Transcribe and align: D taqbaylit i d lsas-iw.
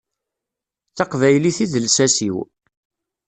D 0.91 0.93
taqbaylit 0.97 1.57
i 1.63 1.65
d 1.71 1.73
lsas-iw. 1.85 2.37